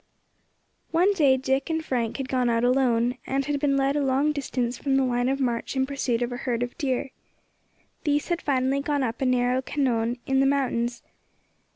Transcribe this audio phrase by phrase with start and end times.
[0.89, 4.31] One day Dick and Frank had gone out alone, and had been led a long
[4.31, 7.11] distance from the line of march in pursuit of a herd of deer.
[8.03, 11.03] These had finally gone up a narrow cañon in the mountains.